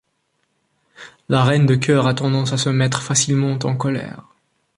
La 1.29 1.43
Reine 1.43 1.67
de 1.67 1.75
cœur 1.75 2.07
a 2.07 2.15
tendance 2.15 2.53
à 2.53 2.57
se 2.57 2.69
mettre 2.69 3.03
facilement 3.03 3.59
en 3.63 3.75
colère. 3.77 4.23